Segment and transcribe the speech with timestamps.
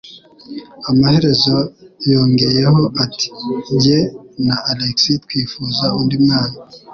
[0.89, 1.55] Amaherezo
[2.11, 3.27] yongeyeho ati:
[3.81, 3.99] "Jye
[4.45, 6.57] na Alex twifuza undi mwana."